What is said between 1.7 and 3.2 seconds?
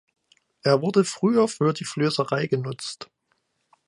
die Flößerei genutzt.